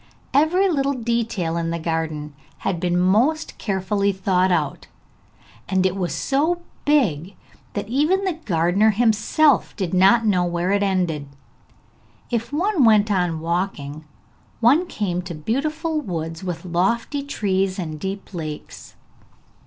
Every 0.33 0.67
little 0.67 0.95
detail 0.95 1.57
in 1.57 1.69
the 1.69 1.77
garden 1.77 2.33
had 2.65 2.79
been 2.79 2.99
most 2.99 3.59
carefully 3.59 4.11
thought 4.11 4.51
out, 4.51 4.87
and 5.69 5.85
it 5.85 5.95
was 5.95 6.11
so 6.11 6.63
big, 6.85 7.35
that 7.73 7.87
even 7.87 8.23
the 8.23 8.33
gardener 8.33 8.89
himself 8.89 9.75
did 9.75 9.93
not 9.93 10.25
know 10.25 10.43
where 10.43 10.71
it 10.71 10.81
ended. 10.81 11.27
If 12.31 12.51
one 12.51 12.83
went 12.83 13.11
on 13.11 13.41
walking, 13.41 14.03
one 14.59 14.87
came 14.87 15.21
to 15.21 15.35
beautiful 15.35 16.01
woods 16.01 16.43
with 16.43 16.65
lofty 16.65 17.21
trees 17.21 17.77
and 17.77 17.99
deep 17.99 18.33
lakes. 18.33 18.95